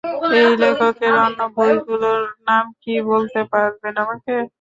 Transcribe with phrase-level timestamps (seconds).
[0.37, 4.33] এই লেখকের অন্য বইগুলোর নাম কি বলতে পারবেন আমাকে?